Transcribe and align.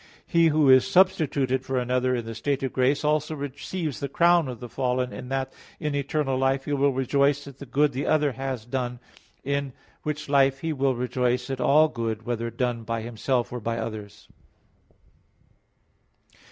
He 0.25 0.47
who 0.47 0.67
is 0.67 0.87
substituted 0.87 1.63
for 1.63 1.77
another 1.77 2.15
in 2.15 2.25
the 2.25 2.33
state 2.33 2.63
of 2.63 2.73
grace, 2.73 3.03
also 3.05 3.35
receives 3.35 3.99
the 3.99 4.09
crown 4.09 4.47
of 4.47 4.59
the 4.59 4.67
fallen 4.67 5.13
in 5.13 5.29
that 5.29 5.53
in 5.79 5.93
eternal 5.93 6.39
life 6.39 6.65
he 6.65 6.73
will 6.73 6.91
rejoice 6.91 7.45
at 7.45 7.59
the 7.59 7.67
good 7.67 7.91
the 7.91 8.07
other 8.07 8.31
has 8.31 8.65
done, 8.65 8.99
in 9.43 9.73
which 10.01 10.27
life 10.27 10.61
he 10.61 10.73
will 10.73 10.95
rejoice 10.95 11.51
at 11.51 11.61
all 11.61 11.87
good 11.87 12.25
whether 12.25 12.49
done 12.49 12.81
by 12.81 13.03
himself 13.03 13.53
or 13.53 13.59
by 13.59 13.77
others. 13.77 14.27